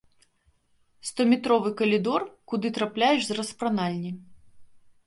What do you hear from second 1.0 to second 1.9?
Стометровы